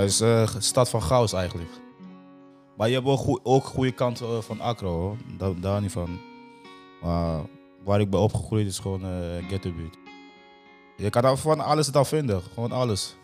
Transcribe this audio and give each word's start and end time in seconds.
Het 0.00 0.10
is 0.10 0.20
een 0.20 0.62
stad 0.62 0.88
van 0.90 1.02
chaos 1.02 1.32
eigenlijk. 1.32 1.70
Maar 2.76 2.88
je 2.88 2.94
hebt 2.94 3.06
ook, 3.06 3.18
goe- 3.18 3.40
ook 3.42 3.64
goede 3.64 3.92
kanten 3.92 4.26
eh, 4.26 4.38
van 4.40 4.60
Accra 4.60 4.86
hoor. 4.88 5.16
Daar, 5.38 5.60
daar 5.60 5.80
niet 5.80 5.92
van. 5.92 6.20
Maar 7.02 7.40
waar 7.84 8.00
ik 8.00 8.10
ben 8.10 8.20
opgegroeid 8.20 8.66
is 8.66 8.78
gewoon 8.78 9.04
uh. 9.04 9.50
Je 10.96 11.10
kan 11.10 11.22
daar 11.22 11.36
van 11.36 11.60
alles 11.60 11.86
dan 11.86 12.06
vinden. 12.06 12.42
Gewoon 12.54 12.72
alles. 12.72 13.16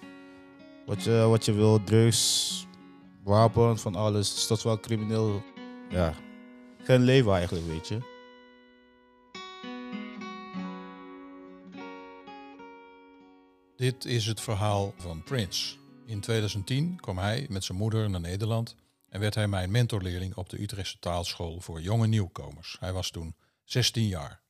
Wat 0.87 1.03
je, 1.03 1.27
wat 1.29 1.45
je 1.45 1.53
wil, 1.53 1.85
drugs, 1.85 2.67
wapen, 3.25 3.79
van 3.79 3.95
alles. 3.95 4.29
Het 4.29 4.39
is 4.39 4.47
toch 4.47 4.63
wel 4.63 4.81
crimineel. 4.81 5.43
Ja. 5.89 6.15
Geen 6.83 7.03
leven 7.03 7.33
eigenlijk, 7.33 7.67
weet 7.67 7.89
je. 7.89 7.99
Dit 13.77 14.05
is 14.05 14.27
het 14.27 14.41
verhaal 14.41 14.93
van 14.97 15.23
Prince. 15.23 15.77
In 16.09 16.21
2010 16.21 17.01
kwam 17.01 17.19
hij 17.19 17.47
met 17.49 17.65
zijn 17.65 17.79
moeder 17.79 18.11
naar 18.11 18.21
Nederland 18.21 18.75
en 19.09 19.21
werd 19.21 19.35
hij 19.35 19.49
mijn 19.49 19.71
mentorleerling 19.71 20.35
op 20.35 20.49
de 20.49 20.63
Utrechtse 20.63 20.99
taalschool 20.99 21.61
voor 21.61 21.81
jonge 21.81 22.07
nieuwkomers. 22.07 22.77
Hij 22.81 22.93
was 22.93 23.11
toen 23.11 23.37
16 23.65 24.07
jaar. 24.07 24.43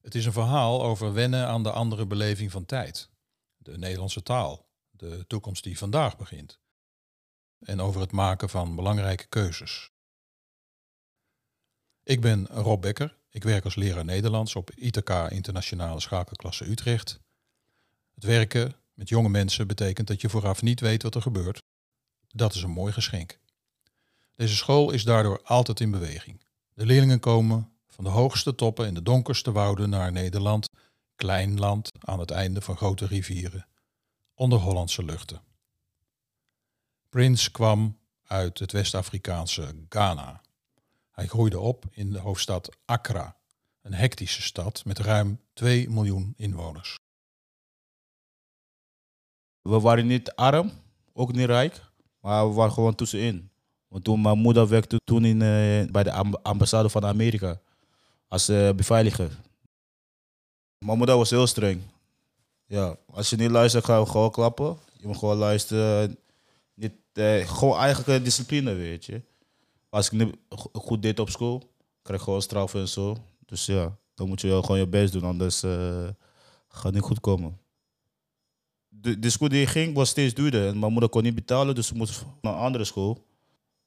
Het 0.00 0.14
is 0.14 0.26
een 0.26 0.32
verhaal 0.32 0.82
over 0.82 1.12
wennen 1.12 1.46
aan 1.46 1.62
de 1.62 1.70
andere 1.70 2.06
beleving 2.06 2.50
van 2.50 2.64
tijd. 2.66 3.08
De 3.56 3.78
Nederlandse 3.78 4.22
taal, 4.22 4.68
de 4.90 5.24
toekomst 5.26 5.64
die 5.64 5.78
vandaag 5.78 6.16
begint. 6.16 6.58
En 7.58 7.80
over 7.80 8.00
het 8.00 8.12
maken 8.12 8.48
van 8.48 8.76
belangrijke 8.76 9.26
keuzes. 9.26 9.90
Ik 12.02 12.20
ben 12.20 12.46
Rob 12.46 12.80
Becker. 12.80 13.16
Ik 13.30 13.42
werk 13.42 13.64
als 13.64 13.74
leraar 13.74 14.04
Nederlands 14.04 14.56
op 14.56 14.70
ITK 14.70 15.10
Internationale 15.28 16.00
Schakelklasse 16.00 16.70
Utrecht. 16.70 17.20
Het 18.14 18.24
werken 18.24 18.74
met 18.98 19.08
jonge 19.08 19.28
mensen 19.28 19.66
betekent 19.66 20.06
dat 20.06 20.20
je 20.20 20.28
vooraf 20.28 20.62
niet 20.62 20.80
weet 20.80 21.02
wat 21.02 21.14
er 21.14 21.22
gebeurt. 21.22 21.62
Dat 22.28 22.54
is 22.54 22.62
een 22.62 22.70
mooi 22.70 22.92
geschenk. 22.92 23.38
Deze 24.34 24.56
school 24.56 24.90
is 24.90 25.04
daardoor 25.04 25.42
altijd 25.42 25.80
in 25.80 25.90
beweging. 25.90 26.44
De 26.74 26.86
leerlingen 26.86 27.20
komen 27.20 27.72
van 27.86 28.04
de 28.04 28.10
hoogste 28.10 28.54
toppen 28.54 28.86
in 28.86 28.94
de 28.94 29.02
donkerste 29.02 29.52
wouden 29.52 29.90
naar 29.90 30.12
Nederland, 30.12 30.68
klein 31.16 31.58
land 31.58 31.90
aan 31.98 32.18
het 32.18 32.30
einde 32.30 32.60
van 32.60 32.76
grote 32.76 33.06
rivieren, 33.06 33.66
onder 34.34 34.58
Hollandse 34.58 35.04
luchten. 35.04 35.42
Prince 37.08 37.50
kwam 37.50 37.98
uit 38.22 38.58
het 38.58 38.72
West-Afrikaanse 38.72 39.74
Ghana. 39.88 40.40
Hij 41.10 41.26
groeide 41.26 41.60
op 41.60 41.84
in 41.90 42.12
de 42.12 42.18
hoofdstad 42.18 42.76
Accra, 42.84 43.36
een 43.82 43.94
hectische 43.94 44.42
stad 44.42 44.84
met 44.84 44.98
ruim 44.98 45.40
2 45.52 45.90
miljoen 45.90 46.34
inwoners. 46.36 46.98
We 49.68 49.80
waren 49.80 50.06
niet 50.06 50.32
arm, 50.34 50.70
ook 51.12 51.32
niet 51.32 51.46
rijk, 51.46 51.80
maar 52.20 52.48
we 52.48 52.54
waren 52.54 52.72
gewoon 52.72 52.94
tussenin. 52.94 53.50
Want 53.88 54.04
toen 54.04 54.20
mijn 54.20 54.38
moeder 54.38 54.68
werkte 54.68 55.00
toen 55.04 55.24
in, 55.24 55.42
eh, 55.42 55.90
bij 55.92 56.02
de 56.02 56.12
amb- 56.12 56.38
ambassade 56.42 56.88
van 56.88 57.04
Amerika 57.04 57.60
als 58.28 58.48
eh, 58.48 58.70
beveiliger. 58.72 59.30
Mijn 60.84 60.98
moeder 60.98 61.16
was 61.16 61.30
heel 61.30 61.46
streng. 61.46 61.80
Ja, 62.66 62.96
als 63.10 63.30
je 63.30 63.36
niet 63.36 63.50
luistert, 63.50 63.84
ga 63.84 63.98
je 63.98 64.06
gewoon 64.06 64.30
klappen. 64.30 64.76
Je 64.96 65.06
moet 65.06 65.16
gewoon 65.16 65.36
luisteren. 65.36 66.18
Niet, 66.74 66.92
eh, 67.12 67.48
gewoon 67.48 67.78
eigenlijk 67.78 68.24
discipline, 68.24 68.74
weet 68.74 69.04
je. 69.04 69.22
Als 69.90 70.06
ik 70.06 70.12
niet 70.12 70.36
go- 70.48 70.70
goed 70.72 71.02
deed 71.02 71.18
op 71.18 71.30
school, 71.30 71.58
krijg 72.02 72.18
ik 72.20 72.24
gewoon 72.24 72.42
straf 72.42 72.74
en 72.74 72.88
zo. 72.88 73.16
Dus 73.46 73.66
ja, 73.66 73.96
dan 74.14 74.28
moet 74.28 74.40
je 74.40 74.48
gewoon 74.62 74.78
je 74.78 74.86
best 74.86 75.12
doen, 75.12 75.22
anders 75.24 75.60
gaat 76.68 76.82
het 76.82 76.94
niet 76.94 77.02
goed 77.02 77.20
komen 77.20 77.58
de, 79.00 79.18
de 79.18 79.30
school 79.30 79.48
die 79.48 79.62
ik 79.62 79.68
ging 79.68 79.94
was 79.94 80.08
steeds 80.08 80.34
duurder. 80.34 80.66
En 80.68 80.78
mijn 80.78 80.92
moeder 80.92 81.10
kon 81.10 81.22
niet 81.22 81.34
betalen, 81.34 81.74
dus 81.74 81.86
ze 81.86 81.94
moest 81.94 82.24
naar 82.40 82.52
een 82.52 82.58
andere 82.58 82.84
school. 82.84 83.26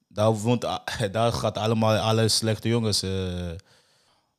Daar, 0.07 0.33
woont, 0.33 0.61
daar 1.11 1.33
gaat 1.33 1.57
allemaal 1.57 1.97
alle 1.97 2.27
slechte 2.27 2.67
jongens. 2.67 3.01
eh. 3.03 3.49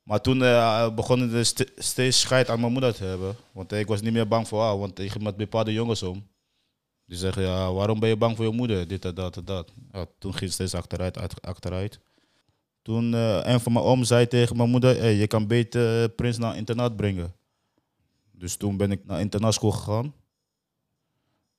Maar 0.02 0.20
toen 0.20 0.42
eh, 0.42 0.94
begonnen 0.94 1.46
st- 1.46 1.72
steeds 1.76 2.20
scheid 2.20 2.48
aan 2.50 2.60
mijn 2.60 2.72
moeder 2.72 2.94
te 2.94 3.04
hebben. 3.04 3.36
Want 3.52 3.72
ik 3.72 3.86
was 3.86 4.00
niet 4.00 4.12
meer 4.12 4.28
bang 4.28 4.48
voor 4.48 4.62
haar, 4.62 4.78
want 4.78 4.98
ik 4.98 5.10
ging 5.10 5.24
met 5.24 5.36
bepaalde 5.36 5.72
jongens 5.72 6.02
om. 6.02 6.26
Die 7.06 7.18
zeggen, 7.18 7.42
ja, 7.42 7.72
waarom 7.72 8.00
ben 8.00 8.08
je 8.08 8.16
bang 8.16 8.36
voor 8.36 8.44
je 8.44 8.50
moeder? 8.52 8.88
Dit 8.88 9.04
en 9.04 9.14
dat 9.14 9.36
en 9.36 9.44
dat. 9.44 9.72
Ja, 9.92 10.06
toen 10.18 10.30
ging 10.32 10.44
het 10.44 10.52
steeds 10.52 10.74
achteruit, 10.74 11.18
uit- 11.18 11.42
achteruit. 11.42 12.00
Toen 12.82 13.14
eh, 13.14 13.40
een 13.42 13.60
van 13.60 13.72
mijn 13.72 13.84
oom 13.84 14.04
zei 14.04 14.26
tegen 14.28 14.56
mijn 14.56 14.70
moeder, 14.70 14.96
hey, 14.96 15.14
je 15.14 15.26
kan 15.26 15.46
beter 15.46 16.08
Prins 16.08 16.38
naar 16.38 16.56
internaat 16.56 16.96
brengen. 16.96 17.34
Dus 18.32 18.56
toen 18.56 18.76
ben 18.76 18.90
ik 18.92 19.04
naar 19.06 19.20
internaatschool 19.20 19.70
gegaan. 19.70 20.14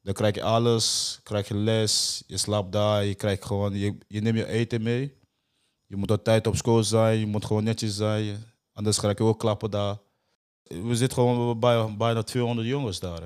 Dan 0.03 0.13
krijg 0.13 0.35
je 0.35 0.43
alles, 0.43 1.19
krijg 1.23 1.47
je 1.47 1.55
les, 1.55 2.23
je 2.27 2.37
slaapt 2.37 2.71
daar, 2.71 3.05
je 3.05 3.15
krijgt 3.15 3.45
gewoon, 3.45 3.73
je, 3.73 3.97
je 4.07 4.21
neemt 4.21 4.37
je 4.37 4.47
eten 4.47 4.81
mee. 4.81 5.17
Je 5.85 5.95
moet 5.95 6.11
op 6.11 6.23
tijd 6.23 6.47
op 6.47 6.55
school 6.55 6.83
zijn, 6.83 7.19
je 7.19 7.25
moet 7.25 7.45
gewoon 7.45 7.63
netjes 7.63 7.95
zijn, 7.95 8.45
anders 8.73 8.97
krijg 8.97 9.17
je 9.17 9.23
ook 9.23 9.39
klappen 9.39 9.71
daar. 9.71 9.97
We 10.63 10.95
zitten 10.95 11.17
gewoon 11.17 11.59
bij 11.59 11.95
bijna 11.97 12.23
200 12.23 12.67
jongens 12.67 12.99
daar 12.99 13.23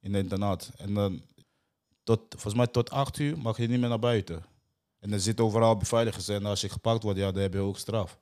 in 0.00 0.14
het 0.14 0.22
internaat. 0.22 0.70
En 0.76 0.94
dan 0.94 1.22
tot, 2.02 2.20
volgens 2.28 2.54
mij 2.54 2.66
tot 2.66 2.90
8 2.90 3.18
uur 3.18 3.38
mag 3.38 3.56
je 3.56 3.66
niet 3.66 3.80
meer 3.80 3.88
naar 3.88 3.98
buiten. 3.98 4.44
En 4.98 5.12
er 5.12 5.20
zitten 5.20 5.44
overal 5.44 5.76
beveiligers 5.76 6.28
en 6.28 6.46
als 6.46 6.60
je 6.60 6.68
gepakt 6.68 7.02
wordt, 7.02 7.18
ja, 7.18 7.32
dan 7.32 7.42
heb 7.42 7.52
je 7.52 7.58
ook 7.58 7.78
straf. 7.78 8.18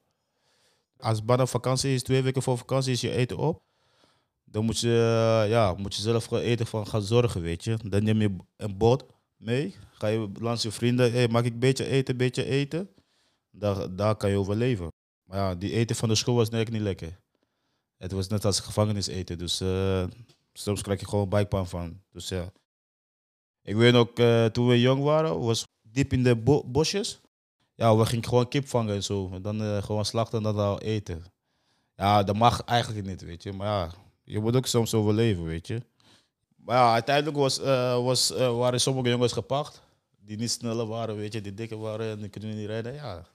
Als 0.99 1.25
bijna 1.25 1.47
vakantie 1.47 1.95
is, 1.95 2.03
twee 2.03 2.23
weken 2.23 2.43
voor 2.43 2.59
vakantie, 2.59 2.93
is 2.93 3.01
je 3.01 3.11
eten 3.11 3.37
op 3.37 3.66
dan 4.51 4.65
moet 4.65 4.79
je, 4.79 4.89
eh, 5.43 5.51
ja, 5.51 5.75
moet 5.75 5.95
je 5.95 6.03
zelf 6.03 6.31
eten 6.31 6.67
van 6.67 6.87
gaan 6.87 7.03
zorgen, 7.03 7.41
weet 7.43 7.65
je. 7.65 7.79
Dan 7.85 8.05
neem 8.05 8.21
je 8.21 8.37
een 8.57 8.77
bord 8.77 9.03
mee, 9.37 9.75
ga 9.93 10.07
je 10.07 10.31
langs 10.41 10.63
je 10.63 10.71
vrienden, 10.71 11.13
hey, 11.13 11.29
mag 11.29 11.45
ik 11.45 11.53
een 11.53 11.59
beetje 11.59 11.87
eten, 11.87 12.13
een 12.13 12.19
beetje 12.19 12.45
eten? 12.45 12.89
Daar, 13.51 13.97
daar 13.97 14.17
kan 14.17 14.31
je 14.31 14.39
overleven. 14.39 14.89
Maar 15.25 15.39
ja, 15.39 15.55
die 15.55 15.73
eten 15.73 15.97
van 15.97 16.09
de 16.09 16.15
school 16.15 16.35
was 16.35 16.49
eigenlijk 16.49 16.85
niet 16.85 16.87
lekker. 16.99 17.21
Het 17.97 18.13
was 18.13 18.29
net 18.29 18.45
als 18.45 18.61
gevangenis 18.61 19.07
eten, 19.07 19.39
dus 19.39 19.61
eh, 19.61 20.05
soms 20.53 20.83
krijg 20.83 21.01
je 21.01 21.09
gewoon 21.09 21.29
buikpijn 21.29 21.67
van. 21.67 22.01
Dus 22.13 22.29
ja. 22.29 22.53
Ik 23.63 23.75
weet 23.77 23.95
ook, 23.95 24.19
eh, 24.19 24.45
toen 24.45 24.67
we 24.69 24.81
jong 24.81 25.03
waren, 25.03 25.41
was 25.41 25.65
diep 25.83 26.13
in 26.13 26.23
de 26.23 26.37
bo- 26.37 26.65
bosjes. 26.65 27.21
Ja, 27.75 27.97
we 27.97 28.07
gingen 28.07 28.25
gewoon 28.25 28.49
kip 28.49 28.69
vangen 28.69 28.95
en 28.95 29.03
zo. 29.03 29.31
En 29.33 29.43
dan 29.43 29.83
gewoon 29.83 30.05
slachten 30.05 30.47
en 30.47 30.55
dan 30.55 30.79
eten. 30.79 31.25
Ja, 31.95 32.23
dat 32.23 32.37
mag 32.37 32.65
eigenlijk 32.65 33.07
niet, 33.07 33.23
weet 33.23 33.43
je. 33.43 33.53
Maar 33.53 33.67
ja, 33.67 33.95
je 34.27 34.41
moet 34.41 34.57
ook 34.57 34.67
soms 34.67 34.95
overleven, 34.95 35.45
weet 35.45 35.67
je. 35.67 35.83
Maar 36.57 36.77
ja, 36.77 36.93
uiteindelijk 36.93 37.37
was, 37.37 37.59
eh, 37.61 38.03
was, 38.05 38.33
eh, 38.33 38.57
waren 38.57 38.81
sommige 38.81 39.09
jongens 39.09 39.33
gepakt. 39.33 39.83
Die 40.19 40.37
niet 40.37 40.51
sneller 40.51 40.87
waren, 40.87 41.17
weet 41.17 41.33
je. 41.33 41.41
Die 41.41 41.55
dikker 41.55 41.79
waren 41.79 42.11
en 42.11 42.21
die 42.21 42.29
kunnen 42.29 42.57
niet 42.57 42.67
rijden. 42.67 42.95
Ja. 42.95 43.27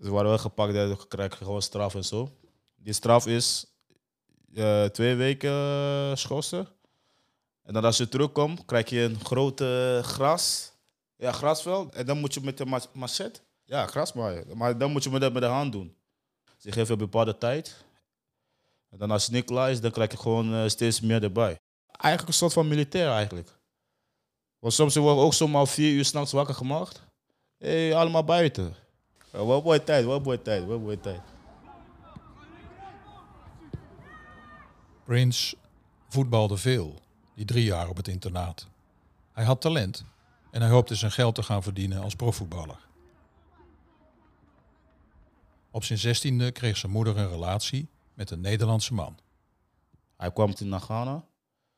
Ze 0.00 0.10
waren 0.10 0.28
wel 0.28 0.38
gepakt 0.38 0.74
en 0.74 0.98
krijgen 1.08 1.36
gewoon 1.46 1.62
straf 1.62 1.94
en 1.94 2.04
zo. 2.04 2.30
Die 2.76 2.92
straf 2.92 3.26
is 3.26 3.66
eh, 4.54 4.84
twee 4.84 5.14
weken 5.14 6.18
schorsen. 6.18 6.68
En 7.62 7.72
dan 7.74 7.84
als 7.84 7.96
je 7.96 8.08
terugkomt, 8.08 8.64
krijg 8.64 8.90
je 8.90 9.00
een 9.00 9.20
grote 9.24 10.00
gras. 10.04 10.72
Ja, 11.16 11.32
grasveld. 11.32 11.94
En 11.94 12.06
dan 12.06 12.18
moet 12.18 12.34
je 12.34 12.40
met 12.40 12.58
de 12.58 12.66
ma- 12.66 12.80
machet. 12.92 13.42
Ja, 13.64 13.86
gras 13.86 14.12
maaien. 14.12 14.56
Maar 14.56 14.78
dan 14.78 14.90
moet 14.92 15.04
je 15.04 15.10
met 15.10 15.32
met 15.32 15.42
de 15.42 15.48
hand 15.48 15.72
doen. 15.72 15.94
Ze 16.56 16.72
geven 16.72 16.92
een 16.92 16.98
bepaalde 16.98 17.38
tijd. 17.38 17.84
En 18.90 18.98
dan 18.98 19.10
als 19.10 19.24
het 19.24 19.32
niet 19.32 19.44
klaar 19.44 19.70
is, 19.70 19.80
dan 19.80 19.90
krijg 19.90 20.10
je 20.10 20.16
gewoon 20.16 20.54
eh, 20.54 20.68
steeds 20.68 21.00
meer 21.00 21.22
erbij. 21.22 21.58
Eigenlijk 21.86 22.28
een 22.28 22.38
soort 22.38 22.52
van 22.52 22.68
militair 22.68 23.10
eigenlijk. 23.10 23.58
Want 24.58 24.74
soms 24.74 24.94
worden 24.94 25.18
we 25.18 25.24
ook 25.24 25.34
zomaar 25.34 25.66
vier 25.66 25.92
uur 25.92 26.04
s'nachts 26.04 26.32
wakker 26.32 26.54
gemaakt. 26.54 27.02
Hé, 27.58 27.86
hey, 27.86 27.96
allemaal 27.96 28.24
buiten. 28.24 28.74
Ja, 29.32 29.44
wat 29.44 29.58
een 29.58 29.64
mooie 29.64 29.84
tijd, 29.84 30.04
wat 30.04 30.16
een 30.16 30.22
mooie 30.22 30.42
tijd, 30.42 30.64
wat 30.64 30.76
een 30.76 30.82
mooie 30.82 31.00
tijd. 31.00 31.20
Prince 35.04 35.56
voetbalde 36.08 36.56
veel, 36.56 37.00
die 37.34 37.44
drie 37.44 37.64
jaar 37.64 37.88
op 37.88 37.96
het 37.96 38.08
internaat. 38.08 38.66
Hij 39.32 39.44
had 39.44 39.60
talent 39.60 40.04
en 40.50 40.60
hij 40.60 40.70
hoopte 40.70 40.94
zijn 40.94 41.12
geld 41.12 41.34
te 41.34 41.42
gaan 41.42 41.62
verdienen 41.62 42.02
als 42.02 42.14
profvoetballer. 42.14 42.86
Op 45.70 45.84
zijn 45.84 45.98
zestiende 45.98 46.50
kreeg 46.50 46.76
zijn 46.76 46.92
moeder 46.92 47.18
een 47.18 47.28
relatie 47.28 47.88
met 48.18 48.30
een 48.30 48.40
Nederlandse 48.40 48.94
man. 48.94 49.18
Hij 50.16 50.32
kwam 50.32 50.54
toen 50.54 50.68
naar 50.68 50.80
Ghana. 50.80 51.24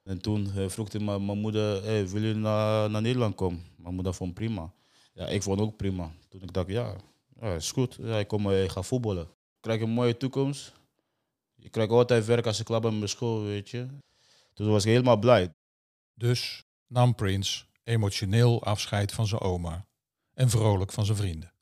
En 0.03 0.21
toen 0.21 0.53
eh, 0.57 0.69
vroeg 0.69 0.93
hij 0.93 1.01
mijn 1.01 1.23
moeder, 1.23 1.83
hey, 1.85 2.09
wil 2.09 2.23
je 2.23 2.35
naar, 2.35 2.91
naar 2.91 3.03
Nederland 3.03 3.35
komen? 3.35 3.67
Mijn 3.77 3.95
moeder 3.95 4.15
vond 4.15 4.35
prima. 4.35 4.73
Ja, 5.13 5.27
ik 5.27 5.43
vond 5.43 5.61
ook 5.61 5.77
prima. 5.77 6.13
Toen 6.29 6.43
ik 6.43 6.53
dacht, 6.53 6.69
ja, 6.69 6.97
ja 7.41 7.55
is 7.55 7.73
goed. 7.73 7.99
Ja, 8.01 8.19
ik 8.19 8.29
kom 8.29 8.51
eh, 8.51 8.65
ik 8.65 8.71
ga 8.71 8.83
voetballen. 8.83 9.23
Ik 9.23 9.61
krijg 9.61 9.81
een 9.81 9.91
mooie 9.91 10.17
toekomst. 10.17 10.73
Je 11.55 11.69
krijgt 11.69 11.93
altijd 11.93 12.27
werk 12.27 12.47
als 12.47 12.59
je 12.59 12.65
klaar 12.65 12.81
bent 12.81 13.01
met 13.01 13.11
school, 13.11 13.43
weet 13.43 13.69
je. 13.69 13.87
Toen 14.55 14.71
was 14.71 14.85
ik 14.85 14.91
helemaal 14.91 15.19
blij. 15.19 15.53
Dus 16.15 16.65
nam 16.87 17.15
Prince 17.15 17.65
emotioneel 17.85 18.63
afscheid 18.63 19.13
van 19.13 19.27
zijn 19.27 19.41
oma 19.41 19.87
en 20.35 20.51
vrolijk 20.51 20.93
van 20.93 21.05
zijn 21.05 21.17
vrienden. 21.17 21.53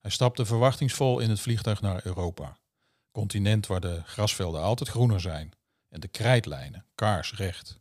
Hij 0.00 0.10
stapte 0.10 0.44
verwachtingsvol 0.44 1.18
in 1.18 1.30
het 1.30 1.40
vliegtuig 1.40 1.80
naar 1.80 2.06
Europa. 2.06 2.58
Continent 3.12 3.66
waar 3.66 3.80
de 3.80 4.02
grasvelden 4.04 4.60
altijd 4.60 4.90
groener 4.90 5.20
zijn 5.20 5.52
en 5.88 6.00
de 6.00 6.08
krijtlijnen 6.08 6.84
kaarsrecht. 6.94 7.78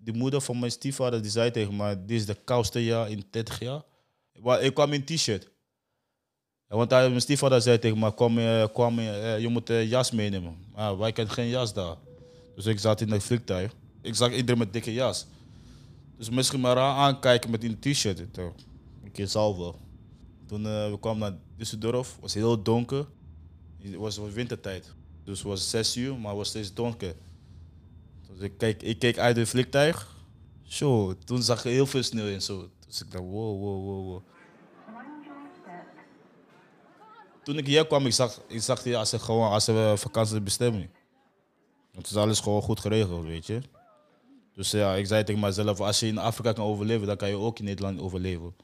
die 0.00 0.14
moeder 0.14 0.40
van 0.40 0.58
mijn 0.58 0.72
stiefvader 0.72 1.22
die 1.22 1.30
zei 1.30 1.50
tegen 1.50 1.76
mij, 1.76 2.06
dit 2.06 2.10
is 2.10 2.26
de 2.26 2.34
koudste 2.34 2.84
jaar 2.84 3.10
in 3.10 3.24
30 3.30 3.58
jaar. 3.58 3.82
Ik 4.60 4.74
kwam 4.74 4.92
in 4.92 5.04
een 5.06 5.16
t-shirt. 5.16 5.50
Want 6.66 6.90
mijn 6.90 7.20
stiefvader 7.20 7.62
zei 7.62 7.78
tegen 7.78 7.98
me, 7.98 8.10
kom, 8.10 8.38
eh, 8.38 8.64
kom, 8.72 8.98
eh, 8.98 9.40
je 9.40 9.48
moet 9.48 9.70
een 9.70 9.86
jas 9.86 10.10
meenemen. 10.10 10.56
Wij 10.74 10.84
hadden 10.84 11.30
geen 11.30 11.48
jas 11.48 11.72
daar. 11.72 11.96
Dus 12.54 12.66
ik 12.66 12.78
zat 12.78 13.00
in 13.00 13.10
het 13.10 13.22
vliegtuig. 13.22 13.72
Ik 14.02 14.14
zag 14.14 14.32
iedereen 14.32 14.58
met 14.58 14.72
dikke 14.72 14.92
jas. 14.92 15.26
Dus 16.16 16.30
misschien 16.30 16.60
maar 16.60 16.78
aankijken 16.78 17.50
met 17.50 17.64
een 17.64 17.78
t-shirt. 17.78 18.34
Dacht, 18.34 18.64
Oké, 19.06 19.26
zal 19.26 19.58
wel. 19.58 19.76
Toen 20.46 20.66
eh, 20.66 20.90
we 20.90 20.98
kwamen 21.00 21.20
naar 21.20 21.38
Düsseldorf, 21.58 22.12
het 22.12 22.20
was 22.20 22.34
heel 22.34 22.62
donker. 22.62 23.06
Het 23.92 23.94
was 23.94 24.18
wintertijd. 24.18 24.94
Dus 25.24 25.38
het 25.38 25.48
was 25.48 25.70
zes 25.70 25.96
uur, 25.96 26.14
maar 26.14 26.28
het 26.28 26.36
was 26.36 26.48
steeds 26.48 26.74
donker. 26.74 27.14
Dus 28.28 28.38
ik 28.40 28.58
keek, 28.58 28.82
ik 28.82 28.98
keek 28.98 29.18
uit 29.18 29.36
het 29.36 29.48
vliegtuig. 29.48 30.16
Zo, 30.62 31.18
toen 31.18 31.42
zag 31.42 31.64
ik 31.64 31.72
heel 31.72 31.86
veel 31.86 32.02
sneeuw 32.02 32.26
en 32.26 32.42
zo. 32.42 32.70
Dus 32.86 33.00
ik 33.00 33.10
dacht, 33.10 33.24
wow, 33.24 33.60
wow, 33.60 33.84
wow, 33.84 34.06
wow. 34.06 34.22
Toen 37.42 37.58
ik 37.58 37.66
hier 37.66 37.86
kwam, 37.86 38.06
ik 38.06 38.12
zag, 38.12 38.40
ik 38.46 38.62
zag 38.62 38.82
die 38.82 38.96
als 38.96 39.12
gewoon 39.12 39.50
als 39.50 39.66
een 39.66 39.98
vakantiebestemming. 39.98 40.88
Het 41.92 42.06
is 42.06 42.16
alles 42.16 42.40
gewoon 42.40 42.62
goed 42.62 42.80
geregeld, 42.80 43.24
weet 43.24 43.46
je. 43.46 43.60
Dus 44.54 44.70
ja, 44.70 44.94
ik 44.94 45.06
zei 45.06 45.24
tegen 45.24 45.40
mezelf, 45.40 45.80
als 45.80 46.00
je 46.00 46.06
in 46.06 46.18
Afrika 46.18 46.52
kan 46.52 46.64
overleven, 46.64 47.06
dan 47.06 47.16
kan 47.16 47.28
je 47.28 47.36
ook 47.36 47.58
in 47.58 47.64
Nederland 47.64 48.00
overleven. 48.00 48.54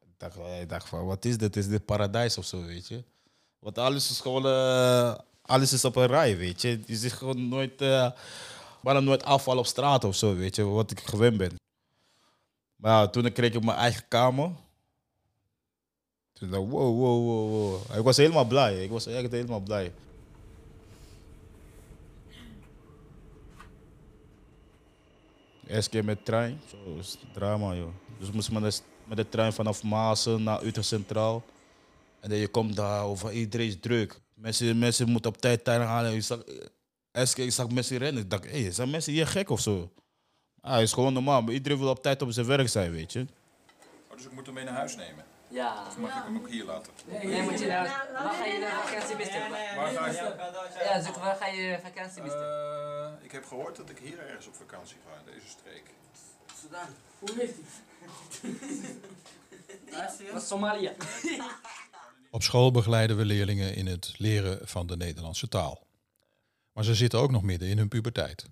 Ik 0.00 0.14
dacht, 0.16 0.36
ik 0.60 0.68
dacht 0.68 0.88
van, 0.88 1.06
wat 1.06 1.24
is 1.24 1.38
dit? 1.38 1.56
Is 1.56 1.68
dit 1.68 1.84
paradijs 1.84 2.38
of 2.38 2.44
zo, 2.44 2.64
weet 2.64 2.88
je? 2.88 3.04
Want 3.60 3.78
alles 3.78 4.10
is 4.10 4.20
gewoon, 4.20 4.46
eh, 4.46 5.14
alles 5.42 5.72
is 5.72 5.84
op 5.84 5.96
een 5.96 6.06
rij, 6.06 6.36
weet 6.36 6.62
je. 6.62 6.80
Je 6.86 6.96
ziet 6.96 7.12
gewoon 7.12 7.48
nooit, 7.48 7.82
uh, 7.82 8.10
nooit 8.82 9.24
afval 9.24 9.58
op 9.58 9.66
straat 9.66 10.04
of 10.04 10.16
zo, 10.16 10.34
weet 10.34 10.56
je, 10.56 10.64
wat 10.64 10.90
ik 10.90 11.00
gewend 11.00 11.36
ben. 11.36 11.58
Maar 12.76 12.92
ja, 12.92 13.08
toen 13.08 13.32
kreeg 13.32 13.52
ik 13.52 13.64
mijn 13.64 13.76
eigen 13.76 14.08
kamer. 14.08 14.50
Toen 16.32 16.50
dacht 16.50 16.62
ik, 16.62 16.70
wow, 16.70 16.98
wow, 16.98 17.24
wow, 17.24 17.50
wow. 17.50 17.98
Ik 17.98 18.04
was 18.04 18.16
helemaal 18.16 18.44
blij, 18.44 18.82
ik 18.82 18.90
was 18.90 19.06
echt 19.06 19.30
helemaal 19.30 19.60
blij. 19.60 19.92
Eerste 25.66 25.90
keer 25.90 26.04
met 26.04 26.24
trein, 26.24 26.60
zo 26.70 26.96
is 26.98 27.18
drama 27.32 27.74
joh. 27.74 27.92
Dus 28.18 28.48
we 28.48 28.60
met 28.60 28.72
de, 28.72 28.80
met 29.04 29.16
de 29.16 29.28
trein 29.28 29.52
vanaf 29.52 29.82
Maasen 29.82 30.42
naar 30.42 30.64
Utrecht 30.64 30.86
Centraal. 30.86 31.42
En 32.20 32.28
dan 32.28 32.38
je 32.38 32.48
komt 32.48 32.76
daar 32.76 33.02
over, 33.02 33.32
iedereen 33.32 33.66
is 33.66 33.80
druk. 33.80 34.20
Mensen, 34.34 34.78
mensen 34.78 35.10
moeten 35.10 35.30
op 35.30 35.40
tijd 35.40 35.64
tijd 35.64 35.82
halen. 35.82 36.14
Ik 36.14 36.22
zag, 36.22 36.42
keer 37.12 37.44
ik 37.44 37.52
zag 37.52 37.70
mensen 37.70 37.98
rennen. 37.98 38.22
Ik 38.22 38.30
dacht, 38.30 38.44
hé, 38.44 38.62
hey, 38.62 38.70
zijn 38.70 38.90
mensen 38.90 39.12
hier 39.12 39.26
gek 39.26 39.50
of 39.50 39.60
zo? 39.60 39.92
Ah, 40.60 40.72
het 40.72 40.82
is 40.82 40.92
gewoon 40.92 41.12
normaal, 41.12 41.42
maar 41.42 41.52
iedereen 41.52 41.78
wil 41.78 41.88
op 41.88 42.02
tijd 42.02 42.22
op 42.22 42.30
zijn 42.30 42.46
werk 42.46 42.68
zijn, 42.68 42.92
weet 42.92 43.12
je. 43.12 43.26
Oh, 44.10 44.16
dus 44.16 44.24
ik 44.24 44.32
moet 44.32 44.46
hem 44.46 44.54
mee 44.54 44.64
naar 44.64 44.74
huis 44.74 44.96
nemen? 44.96 45.24
Ja. 45.48 45.86
Of 45.86 45.98
mag 45.98 46.16
ik 46.16 46.22
hem 46.24 46.36
ook 46.36 46.48
hier 46.48 46.64
laten? 46.64 46.92
Nee, 47.06 47.42
moet 47.42 47.58
je 47.58 47.66
naar 47.66 48.08
Waar 48.12 48.32
ga 48.32 48.44
je 48.44 48.58
naar 48.58 48.86
vakantie 48.86 49.16
bestellen? 49.16 49.50
Waar 49.50 49.92
ga 49.92 50.06
je? 50.06 50.34
Ja, 50.84 51.02
waar 51.20 51.36
ga 51.36 51.46
je 51.46 51.78
vakantie 51.82 52.22
bestellen? 52.22 53.18
Eh, 53.18 53.24
ik 53.24 53.32
heb 53.32 53.44
gehoord 53.44 53.76
dat 53.76 53.90
ik 53.90 53.98
hier 53.98 54.18
ergens 54.18 54.46
op 54.46 54.54
vakantie 54.54 54.96
ga, 55.06 55.18
in 55.18 55.24
deze 55.34 55.48
streek. 55.48 55.84
Sudan. 56.60 56.86
Hoe 57.18 57.30
heet 57.38 57.54
die? 57.56 57.66
Was 60.32 60.46
Somalia. 60.46 60.92
Op 62.32 62.42
school 62.42 62.70
begeleiden 62.70 63.16
we 63.16 63.24
leerlingen 63.24 63.74
in 63.74 63.86
het 63.86 64.14
leren 64.18 64.68
van 64.68 64.86
de 64.86 64.96
Nederlandse 64.96 65.48
taal. 65.48 65.86
Maar 66.72 66.84
ze 66.84 66.94
zitten 66.94 67.18
ook 67.18 67.30
nog 67.30 67.42
midden 67.42 67.68
in 67.68 67.78
hun 67.78 67.88
puberteit. 67.88 68.44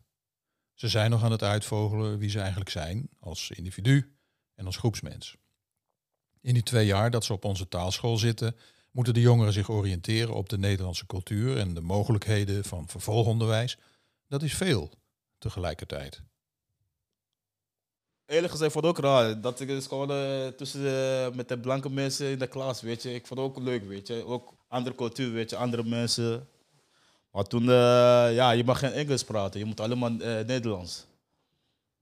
Ze 0.75 0.89
zijn 0.89 1.11
nog 1.11 1.23
aan 1.23 1.31
het 1.31 1.43
uitvogelen 1.43 2.19
wie 2.19 2.31
ze 2.31 2.39
eigenlijk 2.41 2.71
zijn 2.71 3.09
als 3.21 3.51
individu 3.51 4.17
en 4.55 4.67
als 4.67 4.77
groepsmens. 4.77 5.37
In 6.41 6.55
die 6.55 6.63
twee 6.63 6.87
jaar 6.87 7.11
dat 7.11 7.25
ze 7.25 7.33
op 7.33 7.45
onze 7.45 7.69
taalschool 7.69 8.17
zitten, 8.17 8.57
moeten 8.91 9.15
de 9.15 9.21
jongeren 9.21 9.53
zich 9.53 9.71
oriënteren 9.71 10.35
op 10.35 10.49
de 10.49 10.59
Nederlandse 10.59 11.07
cultuur 11.07 11.59
en 11.59 11.75
de 11.75 11.81
mogelijkheden 11.81 12.65
van 12.65 12.89
vervolgonderwijs. 12.89 13.79
Dat 14.29 14.43
is 14.43 14.55
veel 14.55 14.93
tegelijkertijd. 15.39 16.23
Eerlijk 18.29 18.53
gezegd 18.53 18.73
vond 18.73 18.85
ik 18.85 18.91
ook 18.91 18.99
raar. 18.99 19.41
Dat 19.41 19.61
ik 19.61 19.69
dus 19.69 19.87
gewoon 19.87 20.11
eh, 20.11 20.47
tussen 20.47 20.83
de- 20.83 21.31
met 21.35 21.49
de 21.49 21.59
blanke 21.59 21.91
mensen 21.91 22.27
in 22.27 22.39
de 22.39 22.47
klas, 22.47 22.81
weet 22.81 23.03
je. 23.03 23.15
Ik 23.15 23.27
vond 23.27 23.41
het 23.41 23.49
ook 23.49 23.59
leuk, 23.59 23.85
weet 23.89 24.07
je. 24.07 24.25
Ook 24.27 24.53
andere 24.69 24.97
cultuur, 24.97 25.33
weet 25.33 25.51
je, 25.51 25.57
andere 25.57 25.85
mensen. 25.85 26.49
Maar 27.33 27.45
toen, 27.45 27.63
eh, 27.63 28.35
ja, 28.35 28.51
je 28.51 28.65
mag 28.65 28.79
geen 28.79 28.93
Engels 28.93 29.25
praten. 29.25 29.61
Je 29.61 29.67
moet 29.67 29.81
alleen 29.81 29.99
maar 29.99 30.11
eh, 30.21 30.47
Nederlands. 30.47 31.07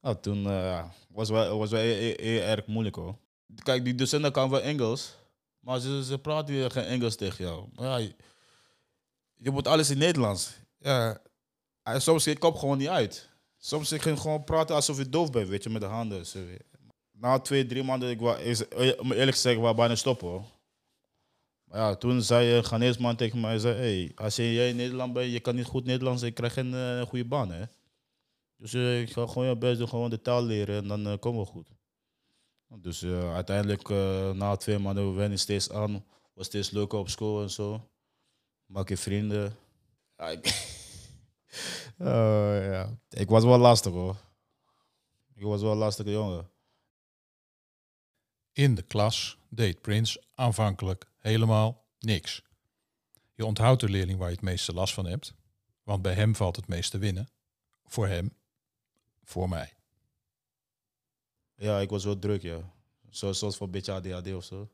Nou, 0.01 0.17
toen 0.21 0.47
eh, 0.47 0.85
was 1.09 1.29
wel, 1.31 1.59
was 1.59 1.71
wel 1.71 1.81
heel, 1.81 1.97
heel- 1.97 2.17
heel 2.19 2.41
erg 2.43 2.67
moeilijk 2.67 2.97
hoor. 2.97 3.15
Kijk, 3.63 3.85
die 3.85 3.95
docenten 3.95 4.33
kan 4.33 4.51
wel 4.51 4.61
Engels, 4.61 5.15
maar 5.61 5.79
ze, 5.81 6.05
ze 6.05 6.19
praten 6.19 6.55
weer 6.55 6.71
geen 6.71 6.85
Engels 6.85 7.17
tegen 7.17 7.45
jou. 7.45 7.65
Ja, 7.77 7.97
je, 9.37 9.51
moet 9.51 9.69
alles 9.69 9.91
in 9.91 9.99
Nederlands. 9.99 10.51
Ja, 10.79 11.19
en 11.83 12.03
soms 12.03 12.27
ik 12.27 12.39
kom 12.39 12.57
gewoon 12.57 12.79
niet 12.79 12.89
uit. 12.89 13.29
Soms 13.59 13.93
ik 13.93 14.03
ging 14.03 14.19
gewoon 14.21 14.45
praten 14.45 14.75
alsof 14.75 14.99
je 14.99 15.09
doof 15.09 15.31
bent, 15.31 15.49
weet 15.49 15.63
je, 15.63 15.71
met 15.71 15.81
de 15.81 15.87
handen. 15.87 16.27
Zo. 16.27 16.39
Na 17.11 17.39
twee, 17.39 17.67
drie 17.67 17.83
maanden, 17.83 18.11
ik 18.11 18.21
wou, 18.21 18.37
om 18.99 19.13
eerlijk 19.13 19.37
te 19.37 19.41
zeggen, 19.41 19.69
ik 19.69 19.77
bijna 19.77 19.95
stoppen 19.95 20.29
hoor. 20.29 20.45
Maar 21.65 21.79
ja, 21.79 21.97
toen 21.97 22.23
zei 22.23 22.57
een 22.57 22.65
Ghanese 22.65 23.01
man 23.01 23.17
tegen 23.17 23.41
mij, 23.41 23.59
zei, 23.59 23.75
hey, 23.75 24.13
als 24.15 24.37
jij 24.37 24.69
in 24.69 24.77
Nederland 24.77 25.13
bent, 25.13 25.33
je 25.33 25.41
kan 25.41 25.55
niet 25.55 25.65
goed 25.65 25.85
Nederlands, 25.85 26.23
je 26.23 26.31
krijgt 26.31 26.55
geen 26.55 26.75
eh, 26.75 27.01
goede 27.01 27.25
baan 27.25 27.51
hè. 27.51 27.65
Dus 28.57 28.75
eh, 28.75 29.01
ik 29.01 29.13
ga 29.13 29.27
gewoon 29.27 29.49
je 29.49 29.57
best 29.57 29.79
doen, 29.79 29.89
gewoon 29.89 30.11
de 30.11 30.23
taal 30.23 30.43
leren 30.45 30.77
en 30.77 30.89
dan 30.89 31.07
eh, 31.07 31.19
komen 31.19 31.41
we 31.41 31.47
goed. 31.47 31.69
Dus 32.69 33.03
eh, 33.03 33.35
uiteindelijk, 33.35 33.91
eh, 33.91 34.31
na 34.31 34.57
twee 34.57 34.79
maanden, 34.79 35.11
we 35.11 35.17
wennen 35.17 35.39
steeds 35.39 35.71
aan. 35.71 36.05
Was 36.35 36.47
steeds 36.47 36.71
leuker 36.71 36.99
op 36.99 37.09
school 37.09 37.43
en 37.43 37.51
zo. 37.51 37.89
Maak 38.67 38.89
je 38.89 38.97
vrienden. 38.97 39.57
Ja, 40.17 40.29
ik, 40.29 40.45
Oh, 41.99 42.59
ja. 42.63 42.99
ik 43.09 43.29
was 43.29 43.45
wel 43.45 43.59
lastig 43.59 43.93
hoor. 43.93 44.17
Ik 45.35 45.43
was 45.43 45.63
wel 45.63 45.73
een 45.73 45.77
lastige 45.77 46.11
jongen. 46.11 46.51
In 48.53 48.75
de 48.75 48.83
klas 48.83 49.39
deed 49.49 49.81
Prins 49.81 50.19
aanvankelijk 50.35 51.07
helemaal 51.19 51.85
niks. 51.99 52.43
Je 53.35 53.45
onthoudt 53.45 53.81
de 53.81 53.89
leerling 53.89 54.19
waar 54.19 54.29
je 54.29 54.35
het 54.35 54.45
meeste 54.45 54.73
last 54.73 54.95
van 54.95 55.07
hebt, 55.07 55.35
want 55.83 56.03
bij 56.03 56.15
hem 56.15 56.35
valt 56.35 56.57
het 56.57 56.69
meeste 56.69 56.99
winnen. 56.99 57.29
Voor 57.85 58.07
hem, 58.07 58.37
voor 59.25 59.49
mij. 59.49 59.73
Ja, 61.55 61.81
ik 61.81 61.91
was 61.91 62.05
wel 62.05 62.19
druk, 62.19 62.43
ja. 62.43 62.75
Zo, 63.11 63.33
soms 63.33 63.57
van 63.57 63.67
een 63.67 63.73
beetje 63.73 63.93
ADHD 63.93 64.35
of 64.35 64.45
zo. 64.45 64.69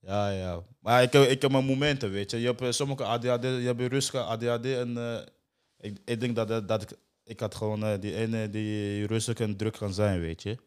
Ja, 0.00 0.30
ja. 0.30 0.62
Maar 0.78 1.02
ik 1.02 1.12
heb, 1.12 1.28
ik 1.28 1.42
heb 1.42 1.50
mijn 1.50 1.64
momenten, 1.64 2.10
weet 2.10 2.30
je. 2.30 2.38
Je 2.40 2.46
hebt 2.46 2.60
eh, 2.60 2.70
sommige 2.70 3.04
ADHD, 3.04 3.42
je 3.42 3.74
hebt 3.74 3.80
rustige 3.80 4.22
ADHD 4.22 4.64
en 4.64 4.96
eh, 4.96 5.26
ik, 5.78 5.98
ik 6.04 6.20
denk 6.20 6.36
dat, 6.36 6.68
dat, 6.68 6.82
ik, 6.82 6.98
ik 7.24 7.40
had 7.40 7.54
gewoon 7.54 7.84
eh, 7.84 8.00
die 8.00 8.14
ene 8.14 8.50
die 8.50 9.06
rustig 9.06 9.38
en 9.38 9.56
druk 9.56 9.72
kan 9.72 9.92
zijn, 9.92 10.20
weet 10.20 10.42
je. 10.42 10.58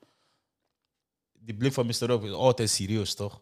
Die 1.34 1.56
blik 1.56 1.74
van 1.74 1.86
Mr. 1.86 2.08
Rock 2.08 2.24
is 2.24 2.32
altijd 2.32 2.70
serieus, 2.70 3.14
toch? 3.14 3.42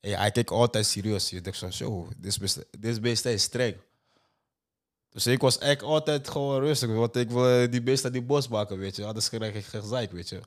En 0.00 0.18
hij 0.18 0.30
kijkt 0.30 0.50
altijd 0.50 0.86
serieus. 0.86 1.30
Je 1.30 1.40
denkt 1.40 1.58
zo, 1.58 1.70
zo, 1.70 2.08
dit 2.78 3.00
beest 3.00 3.24
is 3.24 3.42
streng. 3.42 3.76
Dus 5.10 5.26
ik 5.26 5.40
was 5.40 5.58
echt 5.58 5.82
altijd 5.82 6.28
gewoon 6.28 6.60
rustig, 6.60 6.88
want 6.88 7.16
ik 7.16 7.30
wil 7.30 7.48
eh, 7.48 7.70
die 7.70 7.82
beest 7.82 8.04
uit 8.04 8.12
die 8.12 8.22
bos 8.22 8.48
maken, 8.48 8.78
weet 8.78 8.96
je. 8.96 9.04
Anders 9.04 9.28
krijg 9.28 9.54
ik 9.54 9.64
gezeik, 9.64 10.12
weet 10.12 10.28
je. 10.28 10.40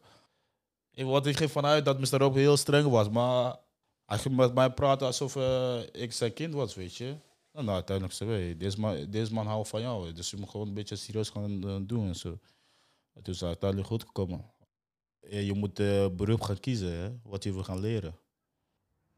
Ik, 0.94 1.06
want 1.06 1.26
ik 1.26 1.38
ging 1.38 1.52
vanuit 1.52 1.86
dat 1.86 2.00
Mr. 2.00 2.18
Rob 2.18 2.36
heel 2.36 2.58
streng 2.58 2.90
was, 2.90 3.10
maar 3.10 3.56
hij 4.06 4.18
ging 4.18 4.36
met 4.36 4.54
mij 4.54 4.72
praten 4.72 5.08
alsof 5.08 5.36
eh, 5.36 5.80
ik 5.92 6.14
zijn 6.14 6.34
kind 6.34 6.54
was, 6.54 6.76
weet 6.76 6.96
je. 6.96 7.16
Nou, 7.54 7.66
nou 7.66 7.76
uiteindelijk 7.76 8.18
zei 8.18 8.30
hij, 8.30 8.58
deze 8.58 8.80
man, 8.80 9.06
deze 9.10 9.34
man 9.34 9.48
houdt 9.48 9.68
van 9.68 9.82
jou, 9.82 10.12
dus 10.12 10.30
je 10.30 10.38
moet 10.38 10.50
gewoon 10.50 10.68
een 10.68 10.74
beetje 10.74 10.96
serieus 10.96 11.30
gaan 11.30 11.68
eh, 11.68 11.78
doen 11.82 12.08
en 12.08 12.16
zo. 12.16 12.40
Het 13.14 13.28
is 13.28 13.44
uiteindelijk 13.44 13.90
goed 13.90 14.04
gekomen. 14.04 14.46
Je 15.20 15.54
moet 15.54 15.80
eh 15.80 16.06
beroep 16.12 16.42
gaan 16.42 16.60
kiezen, 16.60 16.94
hè, 16.94 17.10
wat 17.24 17.44
je 17.44 17.54
wil 17.54 17.64
gaan 17.64 17.80
leren. 17.80 18.16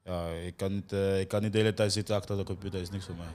Ja, 0.04 0.28
ik 0.30 0.58
kan, 0.58 0.74
niet, 0.74 0.92
eh, 0.92 1.20
ik 1.20 1.28
kan 1.28 1.42
niet 1.42 1.52
de 1.52 1.58
hele 1.58 1.74
tijd 1.74 1.94
zitten 1.94 2.16
achter 2.16 2.38
de 2.38 2.44
computer, 2.44 2.82
is 2.82 2.90
niks 2.90 3.06
voor 3.06 3.16
mij. 3.16 3.34